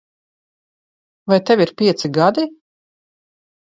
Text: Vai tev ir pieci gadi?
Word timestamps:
Vai 1.31 1.39
tev 1.45 1.63
ir 1.69 1.75
pieci 1.77 2.15
gadi? 2.19 2.51